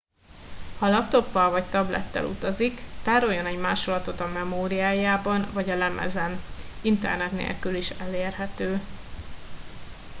[0.79, 6.39] ha laptoppal vagy tablettel utazik tároljon egy másolatot a memóriájában vagy a lemezen
[6.81, 8.79] internet nélkül is elérhető